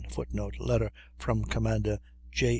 [0.09, 1.99] [Footnote: Letter from Commander
[2.31, 2.49] J.